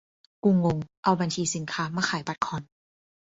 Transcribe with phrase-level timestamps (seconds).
[0.43, 2.63] กูงง เอาบัญชีสินค้ามาขายบัตรคอน